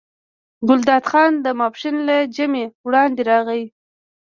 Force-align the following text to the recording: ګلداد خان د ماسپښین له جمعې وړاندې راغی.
ګلداد 0.67 1.03
خان 1.09 1.31
د 1.45 1.47
ماسپښین 1.59 1.95
له 2.07 2.17
جمعې 2.35 2.65
وړاندې 2.85 3.21
راغی. 3.29 3.63